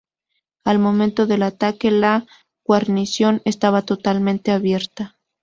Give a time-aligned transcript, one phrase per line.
[0.63, 2.25] Al momento del ataque la
[2.65, 5.19] guarnición estaba totalmente abierta.